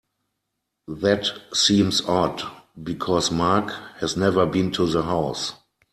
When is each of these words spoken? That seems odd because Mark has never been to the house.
That 0.87 1.27
seems 1.53 2.01
odd 2.01 2.41
because 2.81 3.29
Mark 3.29 3.71
has 3.99 4.17
never 4.17 4.47
been 4.47 4.71
to 4.71 4.87
the 4.87 5.03
house. 5.03 5.53